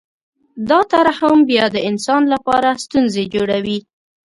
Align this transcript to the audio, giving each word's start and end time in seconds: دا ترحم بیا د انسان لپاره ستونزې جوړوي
دا 0.69 0.79
ترحم 0.91 1.37
بیا 1.49 1.65
د 1.71 1.77
انسان 1.89 2.21
لپاره 2.33 2.79
ستونزې 2.83 3.23
جوړوي 3.33 3.79